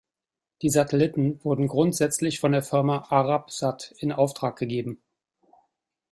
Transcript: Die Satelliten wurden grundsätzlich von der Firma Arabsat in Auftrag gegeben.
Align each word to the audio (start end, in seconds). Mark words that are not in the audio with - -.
Die 0.63 0.71
Satelliten 0.71 1.43
wurden 1.43 1.67
grundsätzlich 1.67 2.39
von 2.39 2.53
der 2.53 2.63
Firma 2.63 3.05
Arabsat 3.11 3.93
in 3.99 4.11
Auftrag 4.11 4.55
gegeben. 4.57 4.99